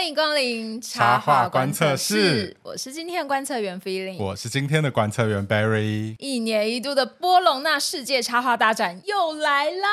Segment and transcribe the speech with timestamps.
[0.00, 0.02] 室。
[0.02, 6.16] 欢迎光临插画观测室，我是今天的观测员 Feeling，我是今天的观测员 Barry。
[6.18, 9.88] 一年一度的波隆那世界插画大展又来啦！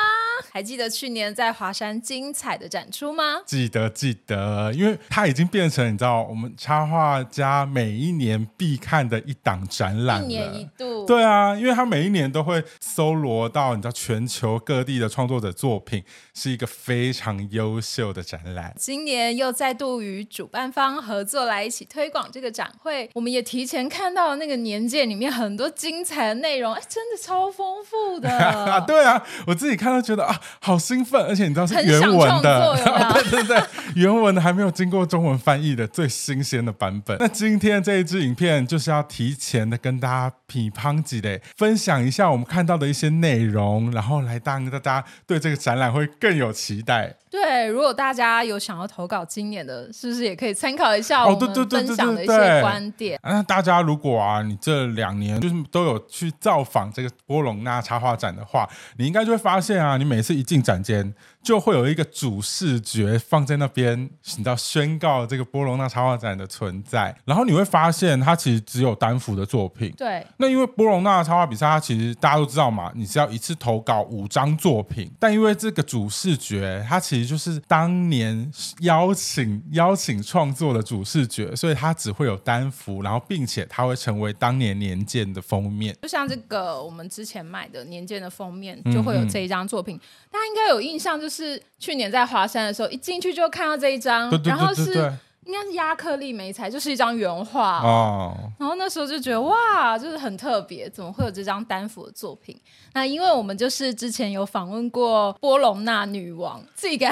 [0.50, 3.42] 还记得去年在华山精彩的展出吗？
[3.44, 11.04] 记得记得，因为它已经变成你知道我们插画家每一年必看的一档展览，一年一度。
[11.04, 16.02] 对啊，因为它每一年都会搜罗到你知道全球各地的创作者作品，
[16.32, 18.74] 是一个非常优秀的展览。
[18.78, 19.98] 今年又再度。
[20.08, 28.28] 与主办方合作来一起推广这个展会，我们也提前看到了那个年鉴里面很多精彩的内容，哎，真的超丰富的。
[28.86, 33.62] 对啊，我自己看到觉得啊，好兴奋，而且你知道是原文的，有有 对对对，
[33.94, 37.16] 原文的还没有经过中文翻译的最新鲜的版本。
[37.20, 47.16] 那今天这一支影片就是要提前的跟大家批判几类，分享一下我们看到的一些内容，然后来让大家对这个展览会更有期待。
[47.30, 53.18] 对，如果大家有想要投稿今年的，是不是也可以参考一下我们分享的一些观点？
[53.22, 63.98] 那大家如果啊，你这两年就是都有去造访这个波隆那插画展的话，你应该就会发现啊，你每次一进展间，就会有一个主视觉放在那边，
[64.36, 67.14] 你知道宣告这个波隆那插画展的存在。
[67.24, 69.92] 然后你会发现，它其实只有单幅的作品。
[69.96, 70.26] 对。
[70.38, 75.10] 那因为波隆那插画比赛，它其实大家都知道嘛，你是要一次投稿五张作品。
[75.18, 85.96] 但因为这个主视觉，它其实就是当年邀请邀请创作的主视觉，所以它只会有单幅，然后并且它会成为当年年鉴的封面。
[86.02, 89.96] 就像这个我们之前买的年鉴的封面，就会有这一张作品。
[89.96, 90.02] 嗯嗯。
[90.30, 95.12] 大家应该有印象，就是去年在华山的时候，一进去就看到这一张，然后是。
[95.48, 98.34] 应该是亚克力媒材，就是一张原画哦。
[98.58, 102.54] 然后那时候就觉得哇，就是很特别，怎么会有这张单幅的作品？
[102.92, 107.08] 那因为我们就是之前有访问过波隆纳女王，自己给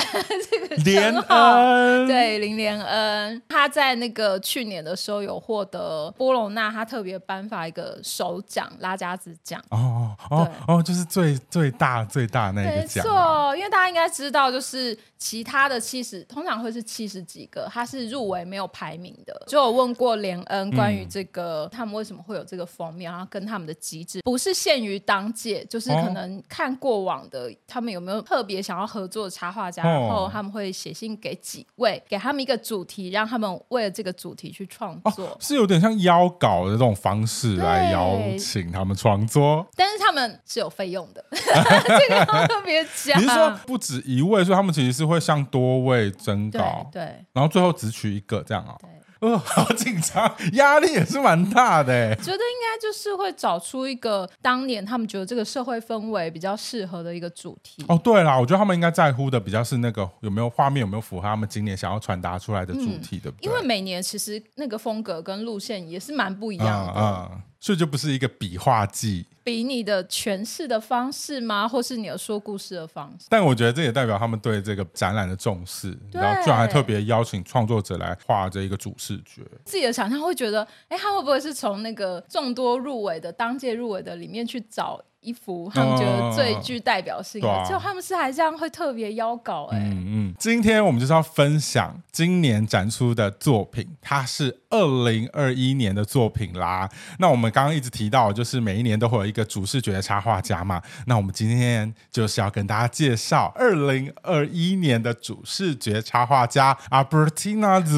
[0.51, 18.26] 这个 连恩，对林连恩，她在那个去年的时候有获得波隆纳，她特别颁发一个首奖拉加兹奖哦哦哦，就是最最大最大那个奖，没错，因为大家应该知道，就是其他的七十通常会是七十几个，她是入。
[18.29, 43.21] 为没有排名的，就有问过连恩关于这个、嗯、他们为什么会有这个封面，然后跟他们的机制不是限于当届，就是可能看过往的，哦、他们有没有特别想要合作的插画家，哦、然后他们会写信给几位，给他们一个主题，让他们为了这个主题去创作、哦，是有点像邀稿的这种方式来邀请他们创作，但是他们是有费用的， 这个要特别讲。
[43.21, 48.16] 你是说不止一位，所以他们其实是会向多位征稿，对，然后最后只取。
[48.17, 52.15] 一个这样啊，对，哦， 好紧张，压力也是蛮大的。
[52.17, 57.85] 觉得应该就是会找出一个当年他们觉得这个社会氛围比较适合的一个主题。
[57.89, 63.33] 哦，对啦，我觉得他们应该在乎的比较是那个有没有画面，有没有符合他们今年想要传达出来的主题的。
[63.41, 66.93] 因为每年其实那个风格跟路线也是蛮不一样的。
[66.97, 71.67] 嗯嗯这就不是一个笔画技，比你的诠释的方式吗？
[71.67, 73.27] 或是你的说故事的方式？
[73.29, 79.43] 但我觉得这也代表他们对这个展览的重视，然后居然还特别邀请创作者来画这一个主视觉。
[79.65, 85.03] 自己的想象会觉得，哎，他会不会是从那个众多入围的当届入围的里面去找？
[85.27, 89.85] 一幅他们觉得最具代表性的，就、他们是还这样会特别邀稿哎、欸。
[89.85, 96.89] 嗯嗯，今天我们就是要分享今年展出的作品，它是二零二一年的作品啦。
[97.19, 100.81] 那我们刚刚一直提到，就是每一年都会有一个主视觉的插画家嘛。
[101.07, 107.97] 那我们今天就是要跟大家介绍二零二一年的主视觉插画家 Albertina 是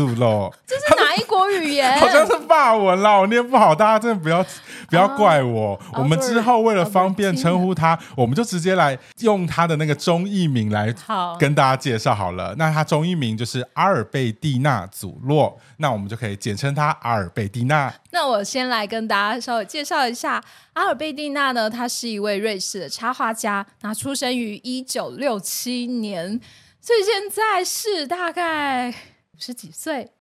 [1.18, 1.98] 哪一国语言？
[1.98, 4.44] 好像是法文啦，我念不好，大家真的不要
[4.88, 5.74] 不要怪我。
[5.92, 7.08] 啊、我们之后为了方。
[7.18, 10.94] 便称呼他，我们就直接来用他的那个中译名来
[11.36, 12.54] 跟大家介绍好了。
[12.56, 17.92] 那他中译名就是阿尔贝蒂娜·祖洛，那我们就可以简称他阿尔贝蒂娜。
[18.12, 20.40] 那我先来跟大家稍微介绍一下
[20.74, 26.40] 阿尔贝蒂娜呢，他是一位瑞士的插画家，那出生于一九六七年，
[26.80, 30.12] 所以现在是大概五十几岁。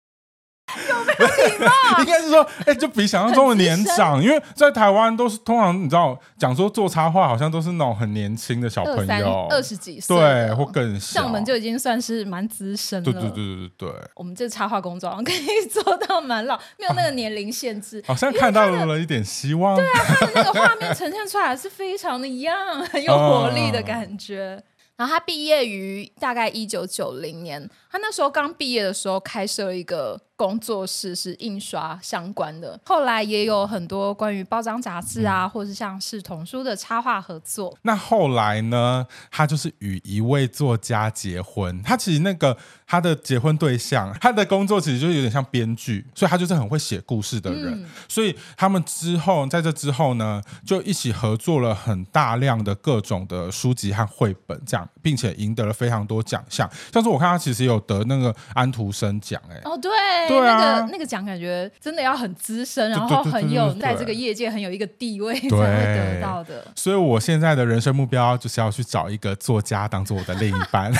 [0.89, 1.99] 有没有礼貌？
[1.99, 13.03] 应该是说，哎、欸，就比想象中的年长，因为在台湾都是通常你知道，讲说做插画好像都是那种很年轻的小朋友，二十几岁，对，或更小，像我们就已经算是蛮资深了。
[13.03, 19.75] 对对对对对对，我们这插画工作可以做到蛮老，没有那个年龄限制， 好像看到了一点希望。
[19.77, 24.61] 对啊，他的那个画面呈现出来是非常的 young，很有活力的感觉。
[24.97, 30.19] 然后他毕业于大概一九九零年，他那时候刚毕业的时候开设了一个。
[30.37, 37.75] 工作室是印刷相关的，后来也有很多关于包装杂志啊，嗯、或是像是童书的插画合作。
[37.81, 39.05] 那后来呢？
[39.31, 41.81] 他就是与一位作家结婚。
[41.81, 42.55] 他其实那个
[42.85, 47.73] 他的结婚对象，他的工作其实就有点像编剧，所以他就是很会写故事的人。
[47.73, 56.69] 嗯、所以他们之后在这之后呢，就一起合作了很大量的各种的书籍和绘本，这样，并且赢得了非常多奖项。
[56.93, 59.91] 像是我看他其实有得那个安徒生奖，哎，哦，对。
[60.27, 66.63] 对啊，那个那个奖感觉真的要很资深，然后很有在这个业界很有一个地位才会得到的。
[66.75, 70.91] 所以我现在的人生目标就是要去找一个作家当做我的另一半，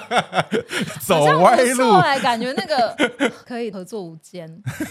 [1.00, 1.98] 走歪路。
[1.98, 2.96] 来感觉那个
[3.46, 4.48] 可以合作无间，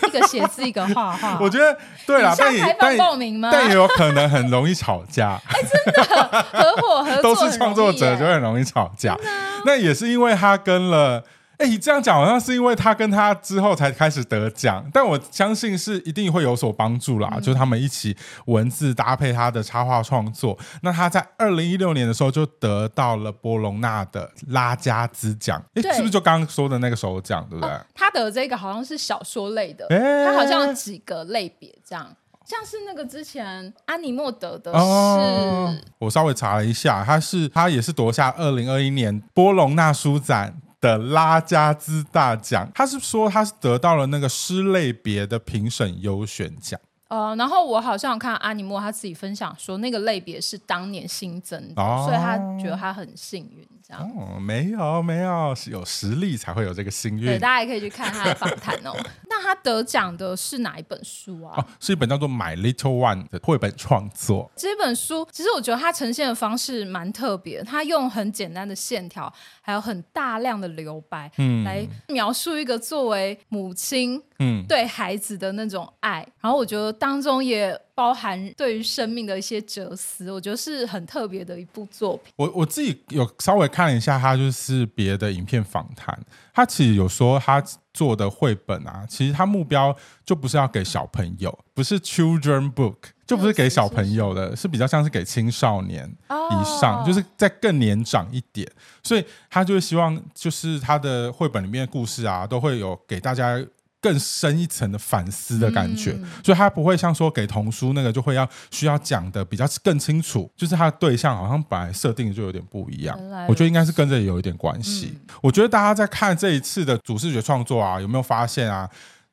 [0.07, 1.37] 一个写字，一个画画。
[1.39, 3.49] 我觉得对啦，但开放报名吗？
[3.51, 5.39] 但也有可能很容易吵架。
[5.47, 9.17] 哎，真的合伙合作都是创作者就很容易吵架。
[9.65, 11.23] 那也是因为他跟了。
[11.57, 17.29] 哎，你这样讲好像是因为他跟他之后才开始得奖，但我相信是一定会有所帮助啦。
[17.33, 18.15] 嗯、就他们一起
[18.45, 25.63] 文字搭配他的插画创作，那他在二零一六年的时候就得到了波隆纳的拉加兹奖。
[25.75, 27.69] 哎，对是不是就刚刚说的那个首奖，对不对？
[27.69, 32.13] 哦、他得这个好像是小说类的，诶他好像有几个类别这样，
[32.45, 40.57] 像是那个之前安尼莫得的是，哦、我稍微查了一下，他是他也是夺下二零二一年波隆纳书展。
[40.85, 46.79] 的拉加兹大奖，他是说他是得到了那个诗类别的评审优选奖。
[47.15, 53.65] 呃，然后我好像有看阿尼莫他自己分享说，那个类别是当年新增的，哦、所以他觉得他很幸运。
[53.87, 57.25] 这样哦，没有没有，是有实力才会有这个幸运。
[57.25, 58.91] 对，大家也可以去看他的访谈哦。
[59.29, 61.53] 那他得奖的是哪一本书啊？
[61.55, 64.49] 哦，是一本叫做《My Little One》的绘本创作。
[64.55, 69.31] 这本书其实我觉得它呈现的方式蛮特别，它用很简单的线条，
[69.61, 76.23] 还有很大量的留白，嗯，来描述一个作为母亲，嗯，对孩子的那种爱。
[76.27, 77.79] 嗯，然后我觉得当中也。
[77.95, 82.33] 包含对于生命的一些哲思，我觉得是很特别的一部作品。
[82.35, 86.13] 我我自己有稍微看了一下，他就是别的影片访谈，
[86.53, 87.63] 他其实有说他
[87.93, 98.69] 做的绘本啊，其实他目标就不是要给小朋友，不是 children book，就不是给小朋友的，是，比较像是给青少年以上，哦、就是在更年长一点，
[99.01, 103.57] 所以他就希望就是他的绘本里面的故事啊，都会有给大家。
[104.05, 113.19] 更深一层的反思的感觉，嗯、所以他不会像说给童书那个就会要需要讲的比较更清楚，就是他的对象好像本来设定就有点不一样。
[113.49, 115.17] 我觉得应该是跟这有一点关系。
[115.19, 118.87] 嗯、我觉得大家在看这一次的主视觉创作啊，有没有发现啊？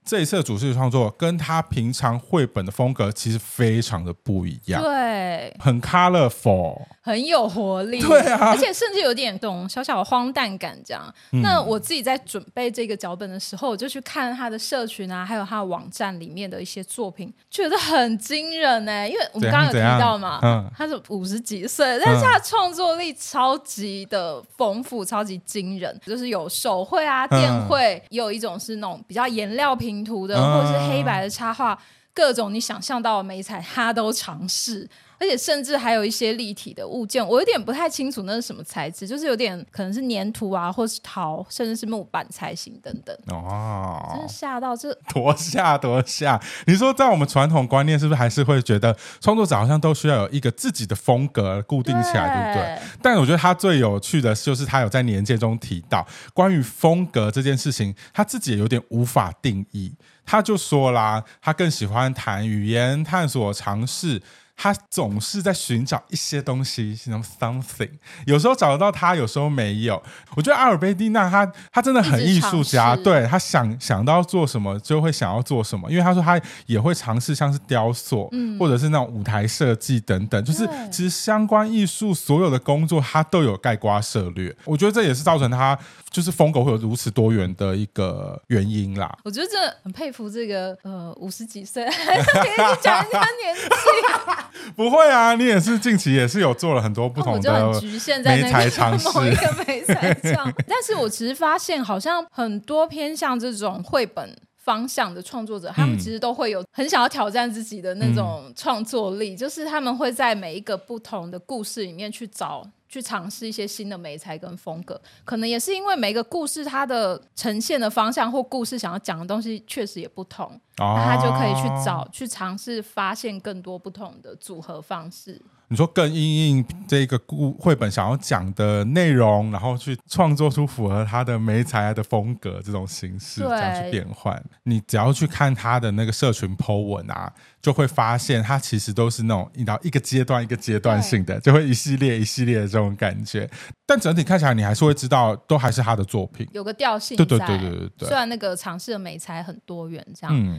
[0.05, 11.15] 这一次的主视觉创作跟他平常绘本的风格其实非常的不一样，对，很 colorful，很有活力，对啊，而且甚至有点这种小小的荒诞感这样。
[11.33, 19.09] 嗯、那我自己在准备这个脚本的时候，我就去看他的社群啊，还有他的网站里面的一些作品，觉得很惊人呢、欸。
[19.09, 29.93] 因为我们刚刚有提到嘛，嗯、他是五十几岁，但是他的创作力超级的丰富，超级惊人，就是有手绘啊、电绘，也有一种是那种比较颜料瓶。
[29.93, 31.77] 拼图的，或者是黑白的插画，
[32.15, 34.89] 各种你想象到的美彩，他都尝试。
[35.23, 43.17] 而且甚至还有一些立体的物件，我有点不太清楚那是什么材质，就是有点可能是粘土啊，或是陶，甚至是木板才行等等。
[43.29, 46.43] 哦，真的吓到这 多吓多吓！
[46.67, 52.99] 你说在我们传统观念，是不是还是会觉得创作者好像都需要有一个自己的风格固定起来，对，对不对？
[53.01, 56.05] 但我觉得他最有趣的就是他有在年鉴中提到
[56.35, 59.95] 关于风格这件事情，他自己也有点无法定义。
[60.27, 64.21] 他就说啦，他更喜欢谈语言探索尝试。
[64.63, 67.91] 他总是在寻找一些东西，什么 something，
[68.27, 70.01] 有时候找得到他，有时候没有。
[70.37, 84.57] 我觉得阿尔贝蒂娜他他真的很艺术家，对，他想想到做什么就会想要做什么，因为他说他也会尝试像是雕塑，嗯，或者是那种舞台设计等等，就是其实相关艺术所有的工作他都有盖瓜涉略。
[84.65, 85.77] 我觉得这也是造成他
[86.09, 89.13] 就是风格会有如此多元的一个原因啦。
[89.25, 93.63] 我觉得真的很佩服这个呃五十几岁可以讲人家年纪。
[94.77, 100.53] 不会啊，你也是近期也是有做了很多不同的，我就很局限在那个某一个美材上。
[100.69, 112.69] 但是我其实发现，好像很多偏向这种绘本方向的创作者，他们其实都会有很想要挑战自己的那种创作力，嗯、就是他们会在每一个不同的故事里面去找。
[112.93, 125.41] 去尝试一些新的美材跟风格，可能也是因为每个故事它的呈现的方向或故事想要讲的东西确实也不同，哦、那他就可以去找去尝试发现更多不同的组合方式。
[125.69, 134.43] 你说更应应这个故绘本想要讲的内容，然后去创作出符合他的美材的风格这种形式，这样去变换。
[134.65, 137.33] 你只要去看他的那个社群 po 文啊。
[137.63, 143.49] 就会发现，他其实都是那种一到一个阶段一个阶段性的，就会一系列一系列的这种感觉。
[143.87, 147.17] 但整体看起来，你还是会知道，都还是他的作品，有个调性。
[147.17, 148.09] 对对对对对对。
[148.09, 150.37] 虽然那个尝试的美材很多元，这样。
[150.37, 150.59] 嗯。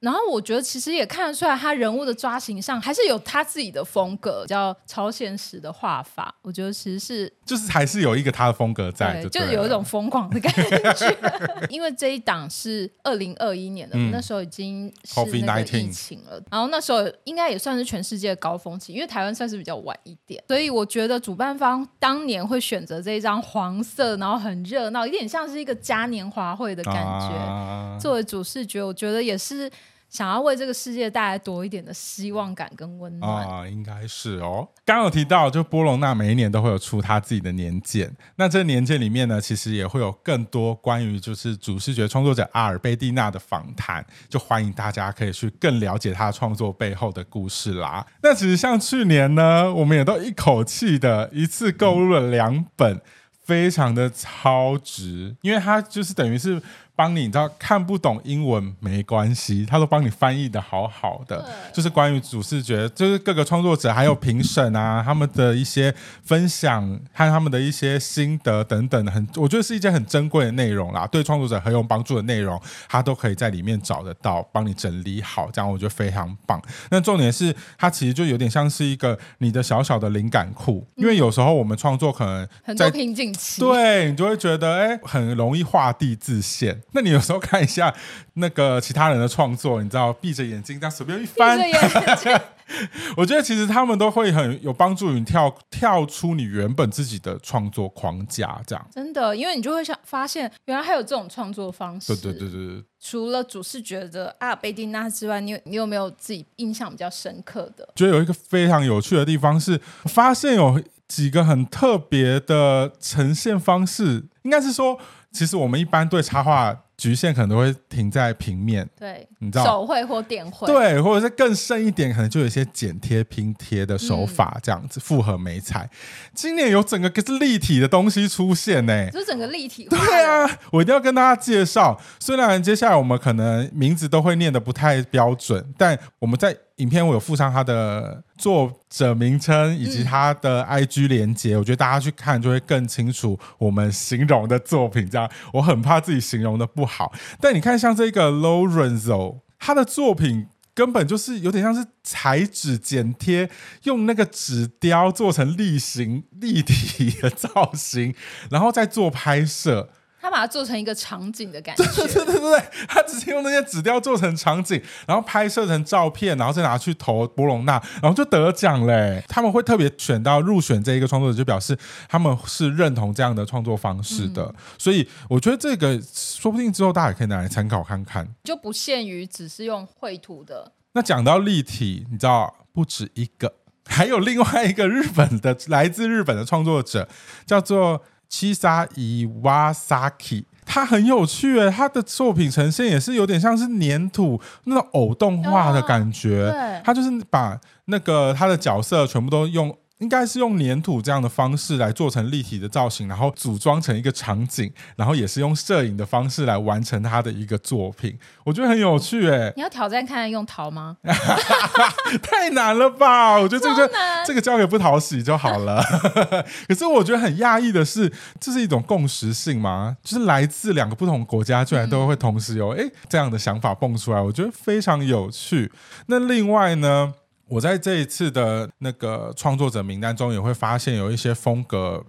[0.00, 6.32] 然后我觉得其实也看得出来，他人物的抓形上还是有他自己的风格，叫超现实的画法。
[6.42, 11.16] 我觉得其实是就是还是有一个他的风格在，就有一种疯狂的感觉。
[11.68, 16.40] 因为这一档是二零二一年的，嗯、那时候已经是那个疫情了。
[16.48, 27.34] 然后那时候应该也算是全世界的高峰期，因为台湾算是比较晚一点，所以我觉得主办方当年会选择这一张黄色，然后很热闹，有点像是一个嘉年华会的感觉。
[27.36, 29.68] 啊、作为主视觉，我觉得也是。
[30.08, 34.66] 想要为这个世界带来多一点的希望感跟温暖啊，应该是哦。
[34.84, 48.06] 刚有提到，就波隆那每一年都会有出他自己的年鉴，那这年鉴里面呢，其实也会有更多关于就是主视觉创作者阿尔贝蒂娜的访谈，就欢迎大家可以去更了解他创作背后的故事啦。
[48.22, 52.98] 那其实像去年呢，我们也都一口气的一次购入了两本，
[53.44, 56.62] 非常的超值，因为它就是等于是。
[56.98, 61.48] 帮你，你知道看不懂英文没关系，他都帮你翻译的好好的。
[61.72, 76.60] 就是关于主视觉，就是各个创作者还有评审啊，他们的一些分享和他们的一些心得等等，很我觉得是一件很珍贵的内容啦，对创作者很有帮助的内容，他都可以在里面找得到，帮你整理好，这样我觉得非常棒。
[76.90, 86.76] 那重点是，它其实就有点像是一个你的小小的灵感库，因为有时候我们创作可能在很多瓶颈期，对你就会觉得哎，很容易画地自限。
[86.92, 87.94] 那你有时候看一下
[88.34, 91.58] 那个其他人的创作，你知道，闭着眼睛这样随便一翻，
[93.16, 102.14] 我觉得其实他们都会很有帮助你跳跳出你原本自己的创作框架，这样真的，因为你就会想发现，原来还有这种创作方式。
[102.16, 102.84] 对对对对。
[103.00, 107.88] 除了主视觉的阿尔贝蒂娜之外，你有你有没有自己印象比较深刻的？
[107.94, 114.98] 觉得有一个非常有趣的地方是，发现有几个很特别的呈现方式，应该是说。
[115.38, 125.88] 其实我们一般对插画局限可能都会停在平面，对，你知道手绘或电绘，对，或者是更深一点，可能就有一些剪贴拼贴的手法这样子复合美彩。
[126.34, 129.84] 今年有整个可是立体的东西出现呢、欸，就是整个立体。
[129.88, 131.98] 对啊，我一定要跟大家介绍。
[132.18, 136.54] 虽然接下来我们可能名字都会念的不太标准，但我们在。
[136.78, 145.10] 影片我有附上他的作者名称以及他的 IG 连接，嗯、我觉得大家去看就会更清楚我们形容的作品。
[145.10, 147.12] 这样，我很怕自己形容的不好。
[147.40, 153.50] 但你看，像这个 Lorenzo，他的作品根本就是有点像是彩纸剪贴，
[153.84, 158.14] 用那个纸雕做成立形立体的造型，
[158.50, 159.90] 然后再做拍摄。
[160.20, 169.22] 他把它做成一个场景的感觉， 对对对对，他直接用那些纸雕做成场景，然后拍摄成照片，然后再拿去投博隆纳，然后就得奖嘞。
[169.28, 174.42] 他们会特别选到入选这一个创作者，就表示他们是认同这样的创作方式的。
[174.42, 180.72] 嗯、所以我觉得这个说不定之后大家也可以拿来参考看看，就不限于只是用绘图的。
[180.94, 183.54] 那讲到立体，你知道不止一个，
[183.86, 187.08] 还有另外一个日本的来自日本的创作者，
[187.46, 188.02] 叫做。
[188.28, 199.76] 七沙伊瓦萨基，他很有趣诶，他的作品呈现也是有点像是粘土那种偶动画的感觉，哦、他就是把那个他的角色全部都用。
[199.98, 208.16] 应该是用粘土这样的方式来做成立体的造型，然后组装成一个场景，然后也是用摄影的方式来完成他的一个作品。
[208.44, 209.52] 我觉得很有趣哎！
[209.56, 210.96] 你要挑战看看用陶吗？
[212.22, 213.34] 太难了吧！
[213.38, 213.90] 我觉得这个
[214.24, 215.82] 这个交给不讨喜就好了。
[216.68, 219.96] 可是我觉得很讶异的是，这是一种共识性吗？
[220.02, 225.72] 就是来自两个不同国家，居然都会同时有哎、嗯、这样的想法蹦出来，我觉得非常有趣。
[226.06, 227.14] 那另外呢？
[227.48, 232.04] 我在这一次的那个创作者名单中，也会发现有一些风格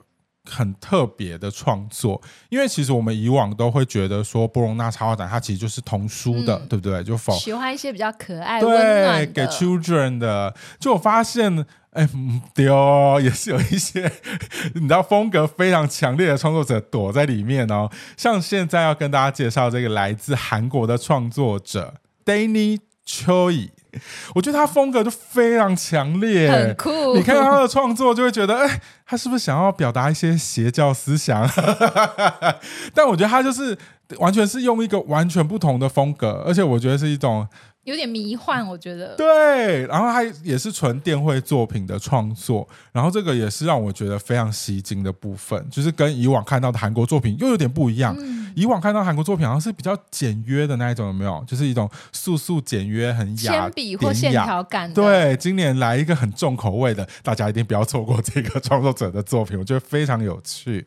[0.50, 2.22] 很特别的创作。
[2.50, 7.04] 因为其实我们以往都会觉得说，波隆纳插画展它其实就是童书的，嗯、对不对？
[7.04, 10.54] 就否喜欢一些比较可爱、对给 children 的。
[10.80, 12.08] 就我发现，哎，
[12.54, 14.12] 对哦，也是有一些
[14.74, 17.90] 你知道风格非常强烈的创作者躲在里面哦。
[18.18, 23.70] 像现在要跟大家介绍这个来自韩国的创作者 Danny Choi。
[24.36, 27.16] 我觉得他风格就非常强烈，很酷。
[27.16, 31.50] 你看到他的创作，就会觉得，哎，他是不是想要表达一些邪教思想？
[32.94, 33.78] 但我觉得他就是
[34.18, 37.48] 完全是用一个完全不同的风格，而且我觉得是一种。
[37.86, 39.16] 有点迷幻，我觉得。
[39.16, 48.16] 对，然后它也是纯电绘作品的创作，然后这个也是让我觉得非常吸睛的部分，就是跟以往看到的韩国作品又有点不一样。
[48.20, 51.44] 嗯、以往看到韩国作品好像是比较简约的那一种，有没有？
[51.48, 54.94] 就是一种素素简约、很雅、铅笔或线条感。
[54.94, 60.86] 对，今年来一个很重口味的，大家一定不要错过这个创作者的作品，我觉得非常有趣。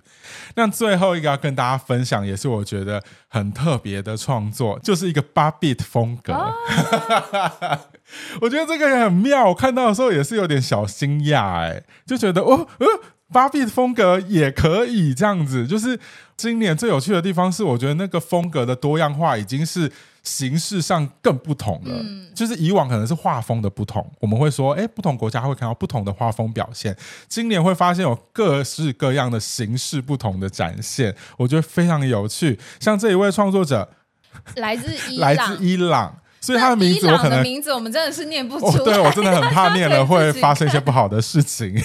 [0.55, 6.33] 那最后一个要跟大家分享，也是我觉得很特别的创作，就是一个八 bit 风格。
[6.33, 6.53] 哦
[8.41, 12.87] 我觉得这个也很妙，我看到的时候也是有点小惊讶，哎，就觉得哦，呃，
[13.33, 15.67] 芭比的风格也可以这样子。
[15.67, 15.99] 就是
[16.37, 19.91] 今年最有趣的地方是，我觉得那个风格的多样化已经是
[20.23, 21.95] 形式上更不同了。
[22.01, 26.95] 嗯，就是以往可能是画风的不同，我们会说，哎，不同国家会看到不同的画风表现。
[27.29, 32.59] 今年会发现有各式各样的形式不同的展现，我觉得非常有趣。
[32.79, 33.89] 像这一位创作者，
[34.57, 36.19] 来自伊 来自伊朗。
[36.43, 41.73] 所以他的名字我可能名字我们真的是念不出来，哦，对我真的很怕念了 会发生一些不好的事情，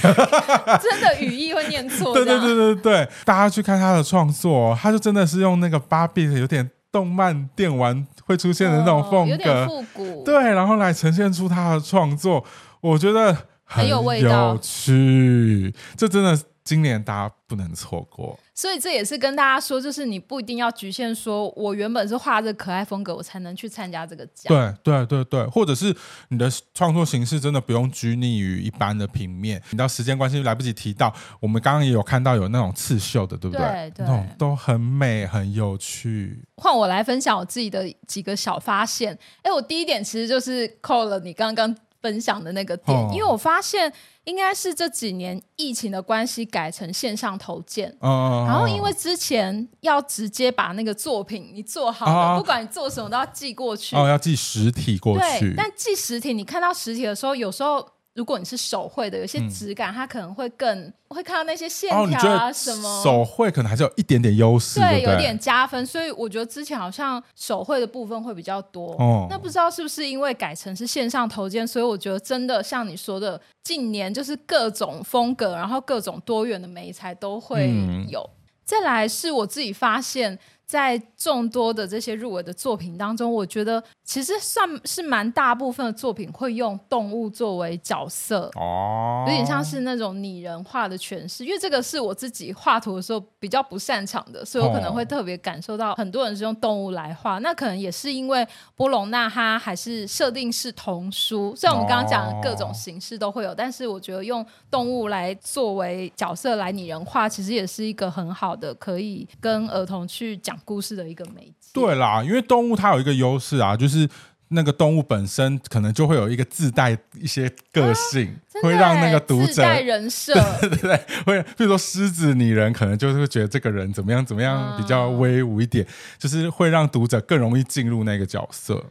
[0.82, 2.14] 真的语义会念错。
[2.14, 12.44] 对对对对对，大家去看他的创作，他就真的是用那个八 bit 有点动漫电玩会出现的那种风格，哦、有点复古，对，然后来呈现出他的创作，
[12.82, 16.38] 我觉得很有味道，有趣，这真的。
[16.68, 24.46] 今年大家不能错过，所以这也是跟大家说，就是你不一定要局限说，我原本是画这可爱风格，我才能去参加这个奖。
[24.50, 25.96] 对对对对，或者是
[26.28, 29.62] 你的创作形式真的不用拘泥于一般的平面。
[29.70, 33.66] 你知道时间关系来不及提到，我们刚刚也有看到有那种刺绣的，对不对？
[33.66, 36.44] 对对，那种都很美，很有趣。
[36.58, 39.18] 换我来分享我自己的几个小发现。
[39.42, 41.74] 哎，我第一点其实就是扣了你刚刚
[42.08, 43.92] 分享的那个点，哦、因为我发现。
[44.28, 55.40] 应该是这几年疫情的关系改成线上投件，哦、然后因为之前要直接把那个作品你做好了，哦、不管你做什么都要寄过去，哦，要寄实体过去。
[55.40, 57.88] 对，但寄实体，你看到实体的时候，有时候。
[58.18, 62.90] 如果你是手绘的，有些质感，它可能会更、嗯、会看到那些线条啊什么。
[62.90, 65.86] 哦、手绘可能还是有一点点优势，对，对有点加分。
[65.86, 68.94] 所以我觉得之前好像手绘的部分会比较多。
[68.94, 77.72] 哦，那不知道是不是因为改成是线上投件，所以我觉得真的像你说的，近年就是各种风格，然后各种多元的媒材都会
[78.10, 78.20] 有。
[78.22, 80.40] 嗯、再来是我自己发现。
[80.68, 91.46] 在众多的这些入围的作品当中，我觉得其实算是蛮大部分的作品会用动物作为角色，哦，有点像是那种拟人化的诠释。
[91.46, 97.38] 因为这个是我自己画图的时候比较不擅长的，所以我可能会特别感受到很多人是用动物来画。
[97.38, 110.57] 那可能也是因为波隆纳哈还是设定是童书，虽然我们刚刚讲的各种形式都会有，但是我觉得用动物来作为角色来拟人化，其实也是一个很好的可以跟儿童去讲。
[110.66, 114.08] 故事的一个媒介，对啦，因为动物它有一个优势啊，就是
[114.50, 128.84] 那个动物本身可能就会有一个自带一些个性，啊、会让那个读者带人设， 对对对，会比如说狮子拟人，可能就是会觉得这个人怎么样怎么样比较威武一点，啊、就是会让读者更容易进入那个角色。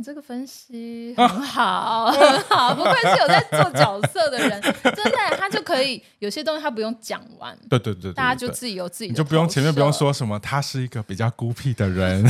[0.00, 12.24] 你这个分析很好，啊、很好，不愧是有在做角色的人，真的，他就可以有些东西他不用讲完，对对对，对，对，大家就自己有自己的，你就不用前面不用说什么，他是一个比较孤僻的人。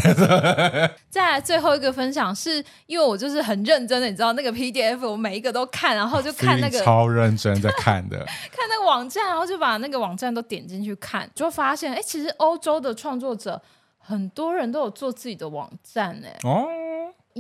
[1.08, 8.18] 再来最后一个分享是，因为我就是很认真的，你知道那个 PDF 我每一个都看，然后就看那个超认真在看的，
[8.50, 13.62] 看那个网站，然后就把那个网站都点进去看，就发现哎，其实欧洲的创作者
[13.96, 16.66] 很多人都有做自己的网站哎哦。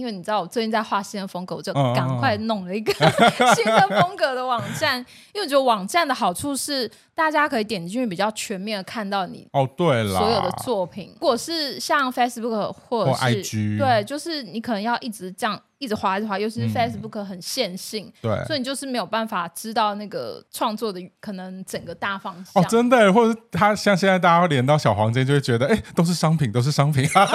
[0.00, 2.92] 因为你知道我最近在画新的风格，我就赶快弄了一个
[3.54, 4.98] 新的风格的网站。
[5.34, 11.10] 因为我觉得网站的好处是，大家可以点进去比较全面的看到你哦，对了，所有的作品。
[11.20, 15.60] 如果是像 Facebook 或者是 IG，对，就是你可能要一直这样。
[15.80, 22.62] 一直滑一直滑，尤其是 Facebook 很线性，嗯、对，所以你就是没有办法知道那个创作的可能整个大方向。
[22.62, 27.26] 哦，真的，或者他像现在大家会连到小黄间，就会觉得，哎，都是商品，都是商品， 啊、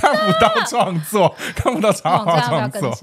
[0.00, 2.96] 看不到创作，看不到插画创作。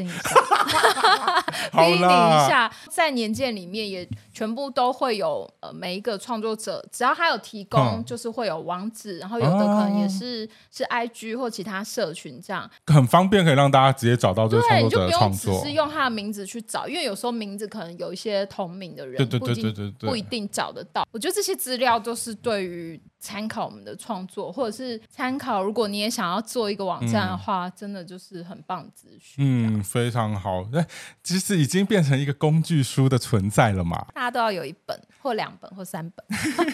[1.71, 1.99] 逼你一
[2.47, 15.53] 下，在年鉴里面也全部都会有，呃，每一个创作者只要他有提供，就是会有网址，嗯、然后有的可能也是、哦、是 IG 或其他社群这样，很方便，可以让大家直接找到这个创作者的创作。
[15.53, 21.07] 对，你就不用只是用他的名字去找，因为有时候名字可能有一些同名的人，对对对对对，不一定找得到。
[21.11, 29.35] 我觉得这些资料都是对于参考我们的创作，或者是参考如果你也想要做一个网站的话，嗯、真的就是很棒的资讯。
[29.37, 30.67] 嗯，非常好。
[30.73, 30.85] 那
[31.23, 34.05] 其实已经变成一个工具书的存在了嘛。
[34.13, 36.25] 大家都要有一本或两本或三本。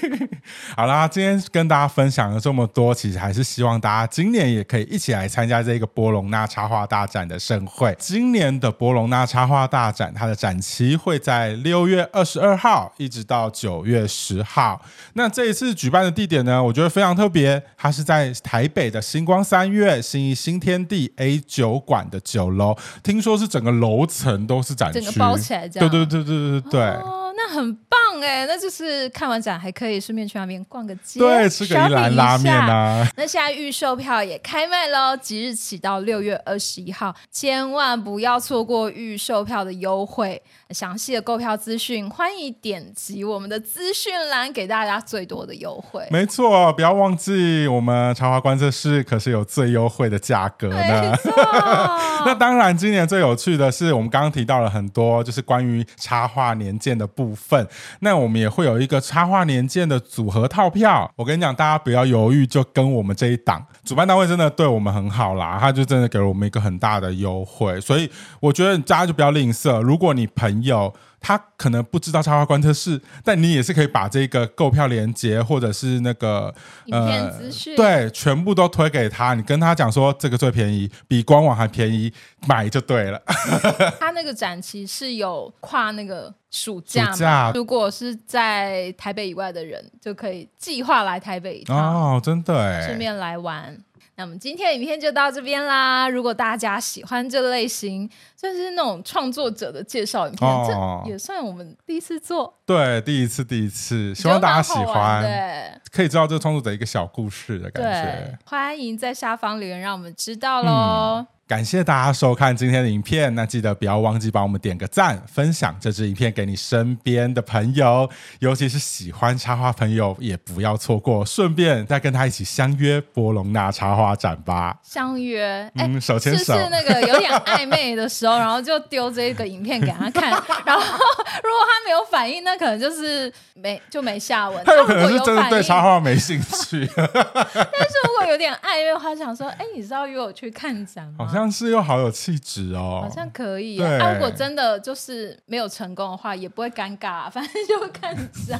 [0.75, 7.95] 好啦，今天跟大家分享了这么多，其实还是希望大家今年也可以一起来参加这个波隆纳插画大展的盛会。
[7.99, 14.81] 今年的波隆纳插画大展，它的展期会在六月二十二号一直到九月十号。
[15.13, 25.89] 那这一次举办的地点呢，我觉得非常特别，它是在台北的星光三月新义新天地 A 酒馆的酒楼，听说是整个楼层都是展区，整个包起来这样。
[25.89, 26.81] 对对对对对对。
[26.81, 33.07] 哦那很棒哎，那就是看完展还可以顺便去那边逛个街，对，吃个一兰拉面啊。
[33.15, 40.41] 那现在预售票也开卖喽，即日起到六月二十一号，千万不要错过预售票的优惠。
[40.71, 46.05] 详细的购票资讯，欢迎点击我们的资讯栏，给大家最多的优惠。
[46.11, 51.17] 没错，不要忘记我们插画观测室可是有最优惠的价格呢。
[52.25, 57.67] 那当然，今年最有趣的是，我们刚刚提到了很多，就是关于插画年鉴的部分。
[58.01, 61.11] 那我们也会有一个插画年鉴的组合套票。
[61.15, 63.65] 我跟你讲，大家不要犹豫，就跟我们这一档。
[63.83, 67.81] 主办单位真的对我们很好啦，他就真的给了我们一个很大的优惠。
[67.81, 69.81] 所以我觉得大家就不要吝啬。
[69.81, 76.53] 如果你朋有他可能不知道插画观测室，但你也是可以把这个购票链接或者是那个
[76.85, 79.33] 影片资讯，对，全部都推给他。
[79.33, 82.11] 你跟他讲说这个最便宜，比官网还便宜，
[82.47, 83.21] 买就对了。
[83.99, 93.77] 他那个展期是有跨那个暑假，暑假如果是在台北以外的人，就可以计划来台北一趟哦，真的哎，顺便来玩。
[94.19, 96.09] 那我们今天的影片就到这边啦。
[96.09, 98.05] 如果大家喜欢这类型，
[98.35, 102.53] 就是那种创作者的介绍影片，哦、这也算我们第一次做。
[102.65, 105.23] 对，第一次，第一次，希望大家喜欢。
[105.23, 108.37] 对，可以知道这个创作者一个小故事的感觉。
[108.43, 111.19] 欢迎在下方留言，让我们知道喽。
[111.19, 118.07] 嗯感谢大家收看今天的影片，那记得不要忘记帮我们点个赞，分享这支影片给你身边的朋友，
[118.37, 124.77] 尤其是喜欢插花朋友也不要错过，顺便再跟他一起相约波隆纳插花展吧。
[124.83, 134.63] 相约，嗯，欸、手牵手，那个有点暧昧的时候，然后就丢这个影片给他看，然后如果他没有反应，那可能就是没就没下文。
[134.65, 141.27] 他有可能是真的对插花没兴趣， 但是如果有点暧昧的话，想说，哎、欸，你知道约我去看展吗？
[141.38, 143.77] 像是又好有气质哦，好像可以。
[143.77, 148.15] 对、啊，如果真的就是没有成功的话，也不会尴尬、啊， 反正就会看
[148.47, 148.59] 展。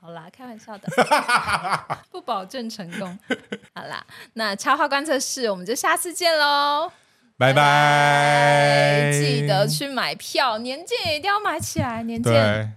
[0.00, 0.88] 好啦，开玩笑的，
[2.10, 3.18] 不保证成功。
[3.74, 6.90] 好啦，那插画观测室，我们就下次见喽，
[7.36, 9.12] 拜拜！
[9.12, 12.72] 记得去买票，年鉴也一定要买起来，年鉴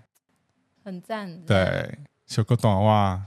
[0.83, 1.41] 很赞。
[1.45, 3.17] 对，小个短袜。